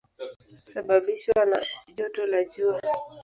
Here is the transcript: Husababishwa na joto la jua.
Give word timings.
Husababishwa 0.59 1.39
na 1.49 1.59
joto 1.95 2.21
la 2.31 2.41
jua. 2.51 2.79